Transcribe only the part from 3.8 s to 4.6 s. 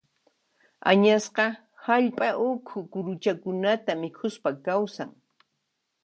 mikhuspa